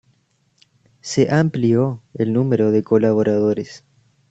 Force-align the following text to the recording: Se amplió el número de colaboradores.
Se 1.01 1.29
amplió 1.31 2.01
el 2.15 2.33
número 2.33 2.71
de 2.71 2.81
colaboradores. 2.81 3.85